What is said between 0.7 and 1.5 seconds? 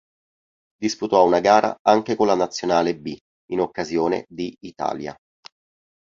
Disputò una